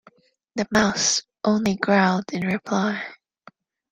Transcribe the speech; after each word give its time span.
The 0.55 0.65
Mouse 0.71 1.21
only 1.43 1.75
growled 1.75 2.33
in 2.33 2.47
reply. 2.47 3.03